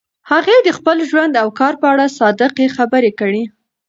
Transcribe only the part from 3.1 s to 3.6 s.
کړي.